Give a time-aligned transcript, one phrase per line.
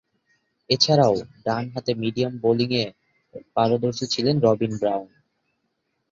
[0.69, 1.15] এছাড়াও,
[1.45, 2.85] ডানহাতে মিডিয়াম বোলিংয়ে
[3.55, 5.09] পারদর্শী ছিলেন রবিন ব্রাউন।